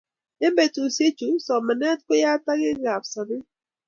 Eng 0.43 0.55
betushe 0.57 1.07
chu 1.17 1.27
somanee 1.45 1.99
ko 2.05 2.11
yateekab 2.23 3.03
sobee. 3.13 3.43